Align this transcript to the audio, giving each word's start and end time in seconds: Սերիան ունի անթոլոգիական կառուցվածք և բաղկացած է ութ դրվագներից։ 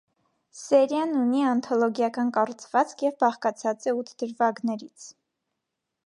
Սերիան 0.59 1.11
ունի 1.17 1.41
անթոլոգիական 1.49 2.31
կառուցվածք 2.37 3.03
և 3.07 3.19
բաղկացած 3.23 3.85
է 3.91 3.93
ութ 4.01 4.09
դրվագներից։ 4.23 5.07